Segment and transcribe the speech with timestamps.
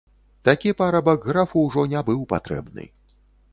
[0.47, 2.91] Такі парабак графу ўжо не быў патрэбны.